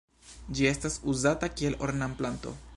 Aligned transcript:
Ĝi 0.59 0.65
estas 0.69 0.97
uzata 1.13 1.53
kiel 1.61 1.79
ornamplanto. 1.89 2.59